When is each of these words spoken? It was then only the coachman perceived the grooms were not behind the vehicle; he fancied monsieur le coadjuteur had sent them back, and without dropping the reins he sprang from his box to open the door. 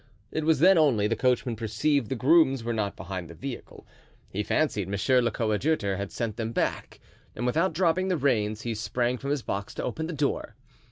It 0.31 0.45
was 0.45 0.57
then 0.57 0.79
only 0.79 1.05
the 1.05 1.15
coachman 1.15 1.55
perceived 1.55 2.09
the 2.09 2.15
grooms 2.15 2.63
were 2.63 2.73
not 2.73 2.95
behind 2.95 3.29
the 3.29 3.35
vehicle; 3.35 3.85
he 4.31 4.41
fancied 4.41 4.87
monsieur 4.89 5.21
le 5.21 5.29
coadjuteur 5.29 5.97
had 5.97 6.11
sent 6.11 6.37
them 6.37 6.53
back, 6.53 6.99
and 7.35 7.45
without 7.45 7.71
dropping 7.73 8.07
the 8.07 8.17
reins 8.17 8.63
he 8.63 8.73
sprang 8.73 9.19
from 9.19 9.29
his 9.29 9.43
box 9.43 9.75
to 9.75 9.83
open 9.83 10.07
the 10.07 10.13
door. 10.13 10.55